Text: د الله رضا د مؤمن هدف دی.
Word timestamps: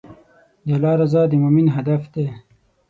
د 0.65 0.67
الله 0.75 0.93
رضا 1.01 1.21
د 1.31 1.33
مؤمن 1.43 1.67
هدف 1.75 2.01
دی. 2.13 2.25